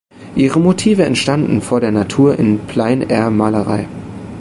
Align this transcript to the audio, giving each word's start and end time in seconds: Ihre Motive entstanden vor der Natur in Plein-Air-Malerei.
Ihre 0.35 0.59
Motive 0.59 1.03
entstanden 1.03 1.61
vor 1.61 1.79
der 1.79 1.91
Natur 1.91 2.39
in 2.39 2.57
Plein-Air-Malerei. 2.65 3.87